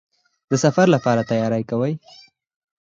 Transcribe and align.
د 0.51 0.53
سفر 0.63 0.87
لپاره 0.95 1.21
تیاری 1.31 1.63
کوئ؟ 1.69 1.93